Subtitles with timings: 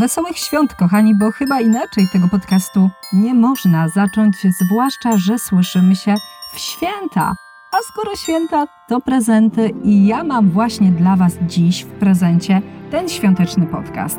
[0.00, 6.14] Wesołych świąt, kochani, bo chyba inaczej tego podcastu nie można zacząć, zwłaszcza, że słyszymy się
[6.52, 7.34] w święta.
[7.72, 13.08] A skoro święta, to prezenty i ja mam właśnie dla Was dziś w prezencie ten
[13.08, 14.18] świąteczny podcast.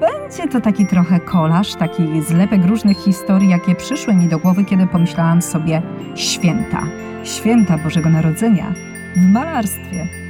[0.00, 4.86] Będzie to taki trochę kolaż, taki zlepek różnych historii, jakie przyszły mi do głowy, kiedy
[4.86, 5.82] pomyślałam sobie
[6.14, 6.82] święta.
[7.24, 8.74] Święta Bożego Narodzenia
[9.16, 10.23] w malarstwie.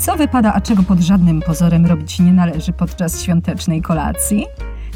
[0.00, 4.46] Co wypada, a czego pod żadnym pozorem robić nie należy podczas świątecznej kolacji?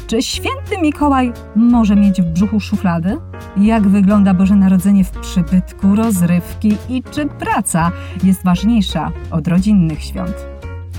[0.07, 3.17] Czy święty Mikołaj może mieć w brzuchu szuflady?
[3.57, 7.91] Jak wygląda Boże Narodzenie w przybytku, rozrywki i czy praca
[8.23, 10.35] jest ważniejsza od rodzinnych świąt?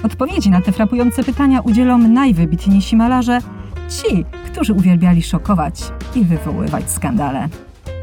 [0.02, 3.38] Odpowiedzi na te frapujące pytania udzielą najwybitniejsi malarze,
[3.88, 7.48] ci, którzy uwielbiali szokować i wywoływać skandale.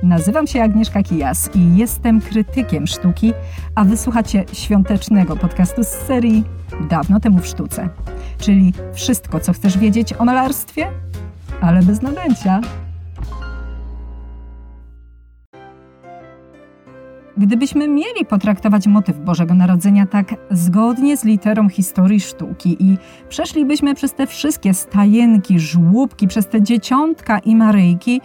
[0.04, 3.34] Nazywam się Agnieszka Kijas i jestem krytykiem sztuki,
[3.76, 6.44] a wysłuchacie świątecznego podcastu z serii
[6.90, 7.90] Dawno temu w sztuce.
[8.38, 10.88] Czyli wszystko, co chcesz wiedzieć o malarstwie,
[11.62, 12.62] ale bez nadęcia.
[17.38, 22.98] Gdybyśmy mieli potraktować motyw Bożego Narodzenia tak zgodnie z literą historii sztuki i
[23.30, 28.22] przeszlibyśmy przez te wszystkie stajenki, żłóbki, przez te dzieciątka i Maryjki,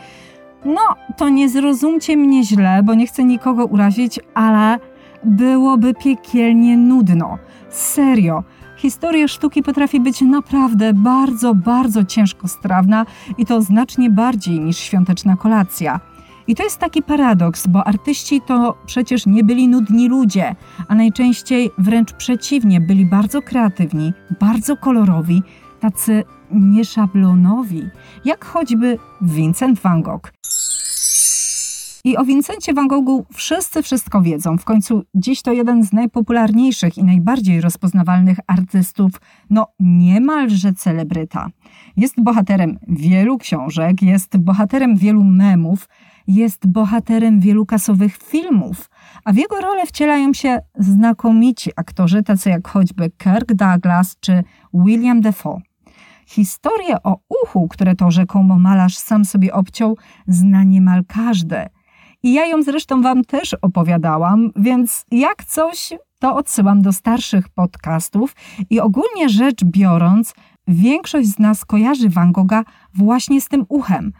[0.64, 0.80] no,
[1.16, 4.78] to nie zrozumcie mnie źle, bo nie chcę nikogo urazić, ale
[5.24, 7.38] byłoby piekielnie nudno.
[7.70, 8.44] Serio.
[8.76, 13.06] Historia sztuki potrafi być naprawdę bardzo, bardzo ciężko strawna
[13.38, 16.00] i to znacznie bardziej niż świąteczna kolacja.
[16.46, 20.54] I to jest taki paradoks, bo artyści to przecież nie byli nudni ludzie,
[20.88, 25.42] a najczęściej wręcz przeciwnie, byli bardzo kreatywni, bardzo kolorowi,
[25.80, 27.82] tacy nieszablonowi,
[28.24, 30.32] jak choćby Vincent van Gogh.
[32.04, 34.58] I o Vincencie van Goghu wszyscy wszystko wiedzą.
[34.58, 39.12] W końcu dziś to jeden z najpopularniejszych i najbardziej rozpoznawalnych artystów,
[39.50, 41.48] no niemalże celebryta.
[41.96, 45.88] Jest bohaterem wielu książek, jest bohaterem wielu memów,
[46.26, 48.90] jest bohaterem wielu kasowych filmów,
[49.24, 55.20] a w jego rolę wcielają się znakomici aktorzy, tacy jak choćby Kirk Douglas czy William
[55.20, 55.60] Defoe.
[56.28, 59.96] Historię o uchu, które to rzekomo malarz sam sobie obciął,
[60.26, 61.66] zna niemal każdy–
[62.22, 68.36] i ja ją zresztą Wam też opowiadałam, więc jak coś, to odsyłam do starszych podcastów.
[68.70, 70.34] I ogólnie rzecz biorąc,
[70.68, 72.64] większość z nas kojarzy Van Gogha
[72.94, 74.12] właśnie z tym uchem.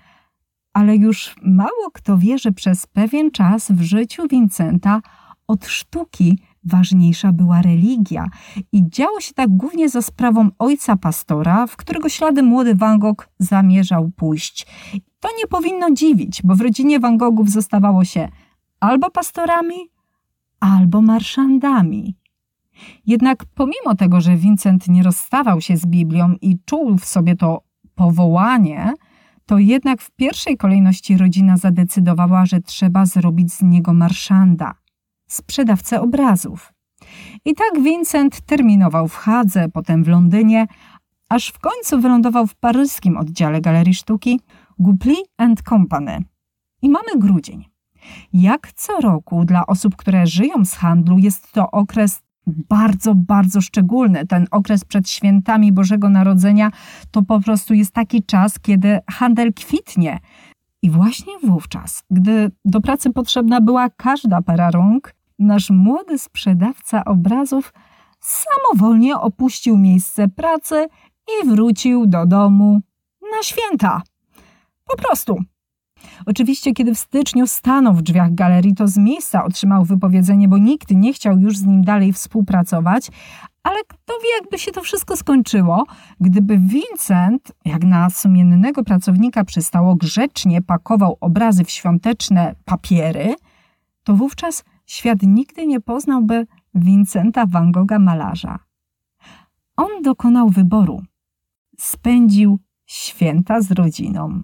[0.72, 5.00] Ale już mało kto wie, że przez pewien czas w życiu Vincenta
[5.46, 8.26] od sztuki ważniejsza była religia.
[8.72, 13.28] I działo się tak głównie za sprawą ojca pastora, w którego ślady młody Van Gogh
[13.38, 14.66] zamierzał pójść.
[15.20, 18.28] To nie powinno dziwić, bo w rodzinie Van Goghów zostawało się
[18.80, 19.76] albo pastorami,
[20.60, 22.16] albo marszandami.
[23.06, 27.62] Jednak pomimo tego, że Vincent nie rozstawał się z Biblią i czuł w sobie to
[27.94, 28.92] powołanie,
[29.46, 34.74] to jednak w pierwszej kolejności rodzina zadecydowała, że trzeba zrobić z niego marszanda,
[35.28, 36.72] sprzedawcę obrazów.
[37.44, 40.66] I tak Vincent terminował w Hadze, potem w Londynie,
[41.28, 44.40] aż w końcu wylądował w paryskim oddziale Galerii Sztuki,
[44.78, 46.24] Goupli and Company.
[46.82, 47.64] I mamy grudzień.
[48.32, 54.26] Jak co roku dla osób, które żyją z handlu, jest to okres bardzo, bardzo szczególny.
[54.26, 56.70] Ten okres przed świętami Bożego Narodzenia
[57.10, 60.18] to po prostu jest taki czas, kiedy handel kwitnie.
[60.82, 67.72] I właśnie wówczas, gdy do pracy potrzebna była każda para rąk, nasz młody sprzedawca obrazów
[68.20, 70.86] samowolnie opuścił miejsce pracy
[71.28, 72.80] i wrócił do domu
[73.22, 74.02] na święta.
[74.88, 75.38] Po prostu.
[76.26, 80.90] Oczywiście, kiedy w styczniu stanął w drzwiach galerii, to z miejsca otrzymał wypowiedzenie, bo nikt
[80.90, 83.08] nie chciał już z nim dalej współpracować,
[83.62, 85.84] ale kto wie, jakby się to wszystko skończyło,
[86.20, 93.34] gdyby Vincent, jak na sumiennego pracownika przystało, grzecznie pakował obrazy w świąteczne papiery,
[94.04, 98.58] to wówczas świat nigdy nie poznałby Vincenta van Gogha malarza.
[99.76, 101.02] On dokonał wyboru.
[101.78, 104.42] Spędził święta z rodziną.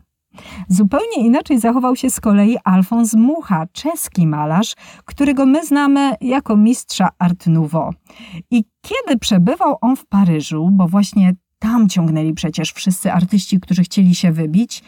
[0.68, 4.74] Zupełnie inaczej zachował się z kolei Alfons Mucha, czeski malarz,
[5.04, 7.94] którego my znamy jako mistrza Art Nouveau.
[8.50, 14.14] I kiedy przebywał on w Paryżu, bo właśnie tam ciągnęli przecież wszyscy artyści, którzy chcieli
[14.14, 14.82] się wybić,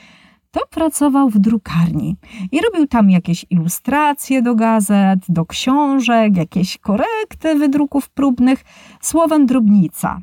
[0.56, 2.17] to pracował w drukarni
[2.53, 8.64] i robił tam jakieś ilustracje do gazet, do książek, jakieś korekty wydruków próbnych,
[9.00, 10.20] słowem drobnica.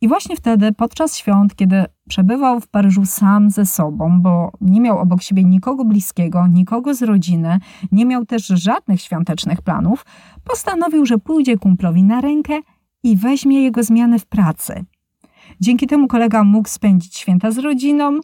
[0.00, 4.98] I właśnie wtedy, podczas świąt, kiedy przebywał w Paryżu sam ze sobą, bo nie miał
[4.98, 7.58] obok siebie nikogo bliskiego, nikogo z rodziny,
[7.92, 10.06] nie miał też żadnych świątecznych planów,
[10.44, 12.58] postanowił, że pójdzie kumplowi na rękę
[13.02, 14.84] i weźmie jego zmianę w pracy.
[15.60, 18.20] Dzięki temu kolega mógł spędzić święta z rodziną,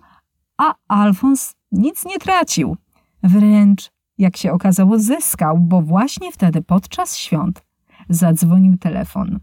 [0.58, 2.76] a Alfons nic nie tracił.
[3.22, 7.64] Wręcz, jak się okazało, zyskał, bo właśnie wtedy podczas świąt
[8.08, 9.40] zadzwonił telefon.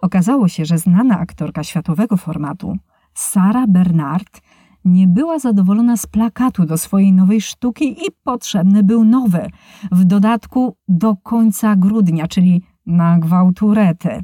[0.00, 2.76] Okazało się, że znana aktorka światowego formatu,
[3.14, 4.40] Sara Bernard,
[4.84, 9.50] nie była zadowolona z plakatu do swojej nowej sztuki i potrzebny był nowy.
[9.92, 14.20] W dodatku do końca grudnia, czyli na gwałturety.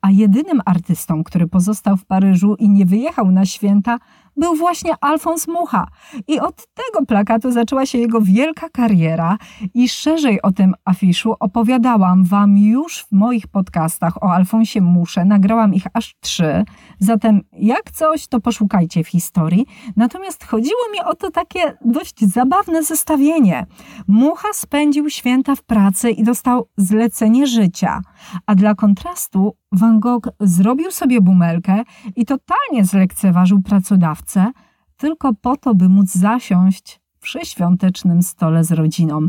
[0.00, 3.98] A jedynym artystą, który pozostał w Paryżu i nie wyjechał na święta,
[4.36, 5.86] był właśnie Alfons Mucha.
[6.28, 9.38] I od tego plakatu zaczęła się jego wielka kariera
[9.74, 15.24] i szerzej o tym afiszu opowiadałam Wam już w moich podcastach o Alfonsie Musze.
[15.24, 16.64] Nagrałam ich aż trzy,
[16.98, 19.66] zatem jak coś, to poszukajcie w historii.
[19.96, 23.66] Natomiast chodziło mi o to takie dość zabawne zestawienie.
[24.08, 28.00] Mucha spędził święta w pracy i dostał zlecenie życia,
[28.46, 31.82] a dla kontrastu Van Gogh zrobił sobie bumelkę
[32.16, 34.52] i totalnie zlekceważył pracodawcę,
[34.96, 39.20] tylko po to, by móc zasiąść przy świątecznym stole z rodziną.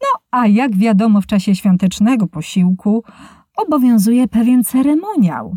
[0.00, 3.04] No a jak wiadomo, w czasie świątecznego posiłku
[3.56, 5.56] obowiązuje pewien ceremoniał.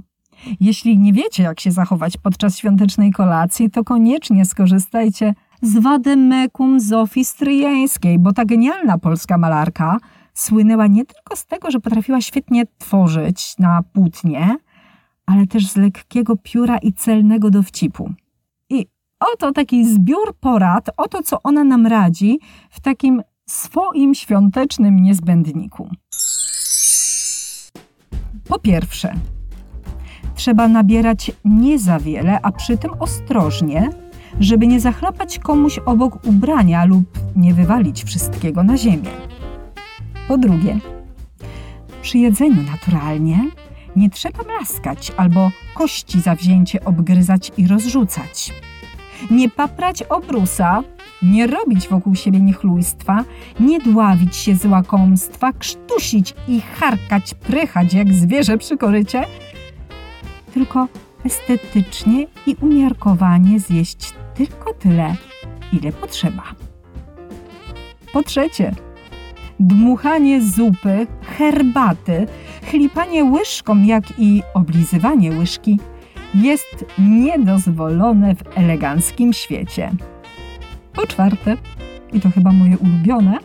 [0.59, 7.25] Jeśli nie wiecie, jak się zachować podczas świątecznej kolacji, to koniecznie skorzystajcie z Wademekum Zofii
[7.25, 9.97] Stryjeńskiej, bo ta genialna polska malarka
[10.33, 14.57] słynęła nie tylko z tego, że potrafiła świetnie tworzyć na płótnie,
[15.25, 18.13] ale też z lekkiego pióra i celnego dowcipu.
[18.69, 18.85] I
[19.33, 22.39] oto taki zbiór porad, oto co ona nam radzi
[22.69, 25.89] w takim swoim świątecznym niezbędniku.
[28.47, 29.13] Po pierwsze,
[30.35, 33.89] trzeba nabierać nie za wiele, a przy tym ostrożnie,
[34.39, 39.09] żeby nie zachlapać komuś obok ubrania lub nie wywalić wszystkiego na ziemię.
[40.31, 40.79] Po drugie,
[42.01, 43.49] przy jedzeniu naturalnie
[43.95, 48.53] nie trzeba blaskać albo kości zawzięcie obgryzać i rozrzucać.
[49.31, 50.83] Nie paprać obrusa,
[51.21, 53.23] nie robić wokół siebie niechlujstwa,
[53.59, 59.23] nie dławić się z łakomstwa, krztusić i charkać, prychać jak zwierzę przy korycie,
[60.53, 60.87] tylko
[61.25, 65.15] estetycznie i umiarkowanie zjeść tylko tyle,
[65.73, 66.43] ile potrzeba.
[68.13, 68.75] Po trzecie,
[69.61, 72.27] dmuchanie zupy, herbaty,
[72.63, 75.79] chlipanie łyżką, jak i oblizywanie łyżki
[76.33, 79.91] jest niedozwolone w eleganckim świecie.
[80.93, 81.57] Po czwarte,
[82.13, 83.37] i to chyba moje ulubione,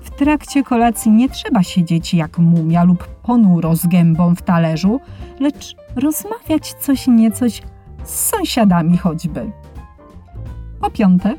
[0.00, 5.00] w trakcie kolacji nie trzeba siedzieć jak mumia lub ponuro z gębą w talerzu,
[5.40, 7.62] lecz rozmawiać coś niecoś
[8.04, 9.50] z sąsiadami choćby.
[10.80, 11.34] Po piąte,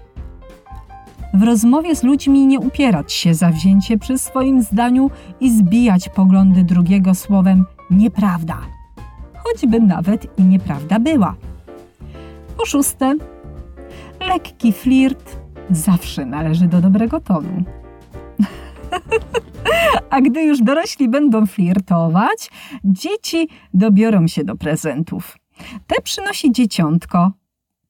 [1.33, 7.15] w rozmowie z ludźmi nie upierać się zawzięcie przy swoim zdaniu i zbijać poglądy drugiego
[7.15, 8.57] słowem nieprawda,
[9.37, 11.35] choćby nawet i nieprawda była.
[12.57, 13.15] Po szóste,
[14.27, 15.39] lekki flirt
[15.69, 17.63] zawsze należy do dobrego tonu.
[20.09, 22.51] A gdy już dorośli będą flirtować,
[22.83, 25.37] dzieci dobiorą się do prezentów.
[25.87, 27.31] Te przynosi dzieciątko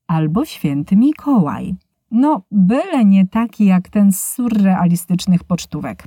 [0.08, 1.76] albo święty Mikołaj.
[2.12, 6.04] No, byle nie taki jak ten z surrealistycznych pocztówek.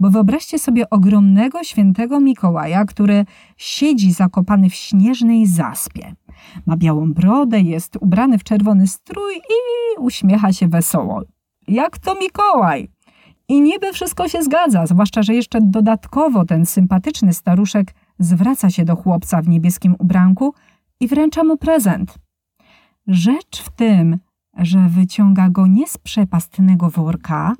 [0.00, 3.24] Bo wyobraźcie sobie ogromnego świętego Mikołaja, który
[3.56, 6.14] siedzi zakopany w śnieżnej zaspie.
[6.66, 11.22] Ma białą brodę, jest ubrany w czerwony strój i uśmiecha się wesoło.
[11.68, 12.88] Jak to Mikołaj?
[13.48, 18.96] I niby wszystko się zgadza, zwłaszcza, że jeszcze dodatkowo ten sympatyczny staruszek zwraca się do
[18.96, 20.54] chłopca w niebieskim ubranku
[21.00, 22.14] i wręcza mu prezent.
[23.06, 24.18] Rzecz w tym,
[24.58, 27.54] że wyciąga go nie z przepastnego worka,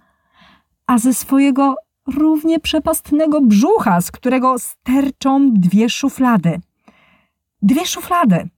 [0.87, 1.75] a ze swojego
[2.07, 6.61] równie przepastnego brzucha, z którego sterczą dwie szuflady.
[7.63, 8.49] Dwie szuflady!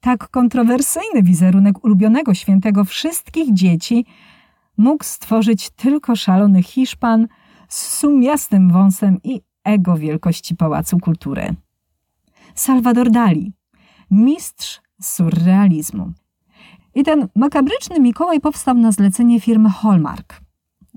[0.00, 4.06] Tak kontrowersyjny wizerunek ulubionego świętego wszystkich dzieci
[4.76, 7.28] mógł stworzyć tylko szalony Hiszpan
[7.68, 11.54] z sumiastym wąsem i ego wielkości Pałacu Kultury.
[12.54, 13.52] Salvador Dali,
[14.10, 16.12] mistrz surrealizmu.
[16.94, 20.40] I ten makabryczny Mikołaj powstał na zlecenie firmy Hallmark.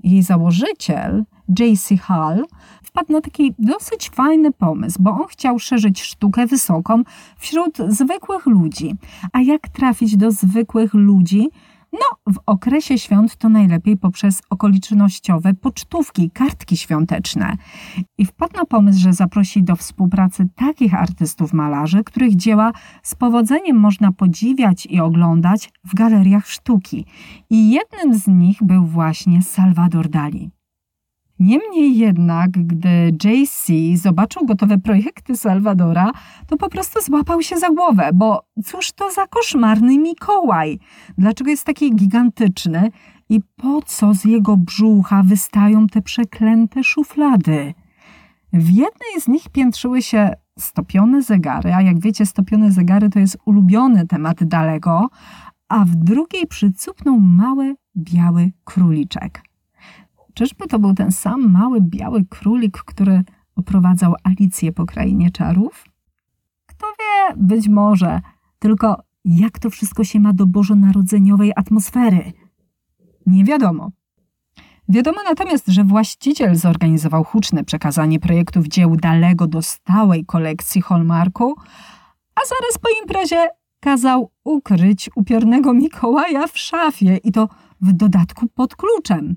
[0.02, 1.24] Jej założyciel,
[1.58, 1.96] J.C.
[1.96, 2.44] Hall,
[2.82, 7.02] wpadł na taki dosyć fajny pomysł, bo on chciał szerzyć sztukę wysoką
[7.38, 8.94] wśród zwykłych ludzi.
[9.32, 11.50] A jak trafić do zwykłych ludzi?
[11.92, 17.56] No, w okresie świąt to najlepiej poprzez okolicznościowe pocztówki, kartki świąteczne.
[18.18, 23.76] I wpadł na pomysł, że zaprosi do współpracy takich artystów malarzy, których dzieła z powodzeniem
[23.76, 27.06] można podziwiać i oglądać w galeriach sztuki.
[27.50, 30.55] I jednym z nich był właśnie Salvador Dali.
[31.38, 36.10] Niemniej jednak, gdy JC zobaczył gotowe projekty Salwadora,
[36.46, 40.78] to po prostu złapał się za głowę, bo cóż to za koszmarny Mikołaj?
[41.18, 42.90] Dlaczego jest taki gigantyczny
[43.28, 47.74] i po co z jego brzucha wystają te przeklęte szuflady?
[48.52, 53.38] W jednej z nich piętrzyły się stopione zegary, a jak wiecie, stopione zegary to jest
[53.44, 55.08] ulubiony temat Dalego,
[55.68, 59.45] a w drugiej przycupnął mały, biały króliczek.
[60.36, 63.22] Czyżby to był ten sam mały biały królik, który
[63.56, 65.84] oprowadzał Alicję po krainie czarów?
[66.66, 68.20] Kto wie, być może.
[68.58, 72.32] Tylko jak to wszystko się ma do bożonarodzeniowej atmosfery?
[73.26, 73.90] Nie wiadomo.
[74.88, 81.54] Wiadomo natomiast, że właściciel zorganizował huczne przekazanie projektów dzieł Dalego do stałej kolekcji Hallmarku,
[82.34, 83.48] a zaraz po imprezie
[83.80, 87.48] kazał ukryć upiornego Mikołaja w szafie i to
[87.80, 89.36] w dodatku pod kluczem.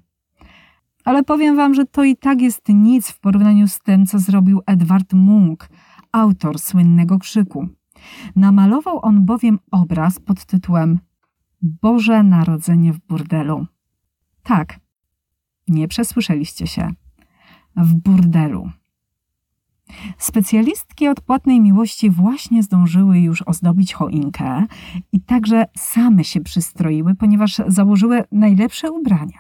[1.09, 4.61] Ale powiem wam, że to i tak jest nic w porównaniu z tym, co zrobił
[4.65, 5.69] Edward Munch,
[6.11, 7.67] autor słynnego krzyku.
[8.35, 10.99] Namalował on bowiem obraz pod tytułem
[11.61, 13.65] Boże Narodzenie w burdelu.
[14.43, 14.79] Tak,
[15.67, 16.89] nie przesłyszeliście się.
[17.75, 18.69] W burdelu.
[20.17, 24.65] Specjalistki odpłatnej miłości właśnie zdążyły już ozdobić choinkę
[25.11, 29.39] i także same się przystroiły, ponieważ założyły najlepsze ubrania.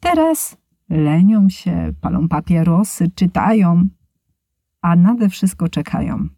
[0.00, 3.88] Teraz lenią się, palą papierosy, czytają,
[4.82, 6.28] a nade wszystko czekają.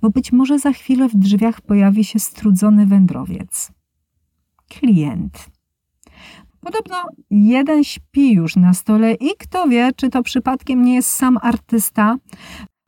[0.00, 3.72] Bo być może za chwilę w drzwiach pojawi się strudzony wędrowiec.
[4.68, 5.50] Klient.
[6.60, 6.96] Podobno
[7.30, 12.16] jeden śpi już na stole i kto wie, czy to przypadkiem nie jest sam artysta.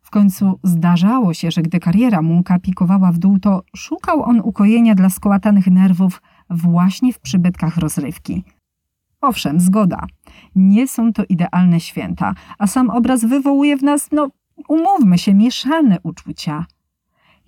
[0.02, 4.94] W końcu zdarzało się, że gdy kariera Munka pikowała w dół, to szukał on ukojenia
[4.94, 8.44] dla skołatanych nerwów właśnie w przybytkach rozrywki–
[9.20, 10.06] Owszem, zgoda.
[10.54, 14.30] Nie są to idealne święta, a sam obraz wywołuje w nas, no
[14.68, 16.66] umówmy się, mieszane uczucia.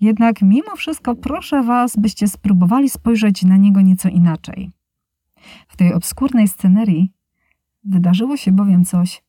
[0.01, 4.71] Jednak mimo wszystko proszę Was, byście spróbowali spojrzeć na niego nieco inaczej.
[5.67, 7.11] W tej obskurnej scenerii
[7.83, 9.23] wydarzyło się bowiem coś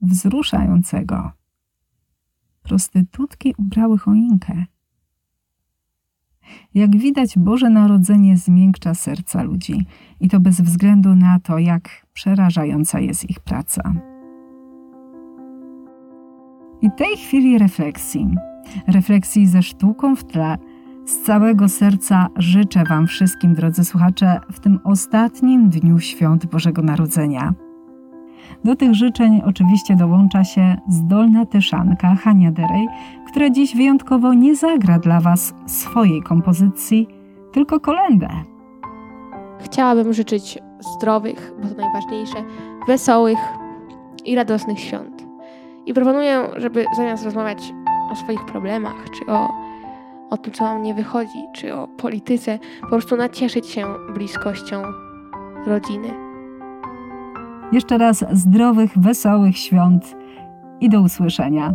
[0.00, 1.32] wzruszającego.
[2.62, 4.64] Prostytutki ubrały choinkę.
[6.74, 9.86] Jak widać, Boże Narodzenie zmiękcza serca ludzi
[10.20, 13.92] i to bez względu na to, jak przerażająca jest ich praca.
[16.82, 18.34] I tej chwili refleksji,
[18.86, 20.56] refleksji ze sztuką w tle,
[21.06, 27.54] z całego serca życzę Wam wszystkim, drodzy słuchacze, w tym ostatnim dniu świąt Bożego Narodzenia–
[28.64, 32.88] do tych życzeń oczywiście dołącza się zdolna tyszanka Hania Derej,
[33.26, 37.08] która dziś wyjątkowo nie zagra dla Was swojej kompozycji,
[37.52, 38.28] tylko kolendę.
[39.60, 42.36] Chciałabym życzyć zdrowych, bo to najważniejsze,
[42.86, 43.38] wesołych
[44.24, 45.26] i radosnych świąt.
[45.86, 47.72] I proponuję, żeby zamiast rozmawiać
[48.12, 49.48] o swoich problemach, czy o,
[50.30, 54.82] o tym, co nam nie wychodzi, czy o polityce, po prostu nacieszyć się bliskością
[55.66, 56.25] rodziny
[57.72, 60.16] jeszcze raz zdrowych, wesołych świąt
[60.80, 61.72] i do usłyszenia.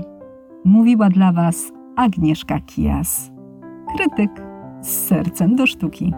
[0.65, 3.31] Mówiła dla Was Agnieszka Kijas,
[3.95, 4.31] krytyk
[4.81, 6.13] z sercem do sztuki.